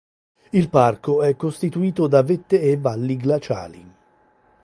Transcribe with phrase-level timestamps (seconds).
[0.49, 3.93] Il parco è costituito da vette e valli glaciali.